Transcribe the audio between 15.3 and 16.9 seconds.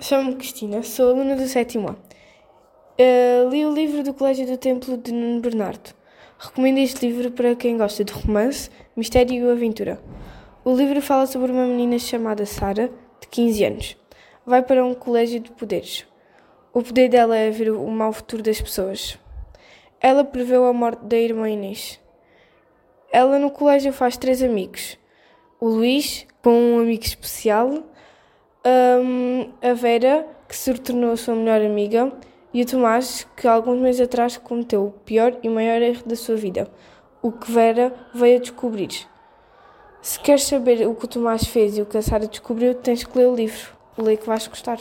de poderes. O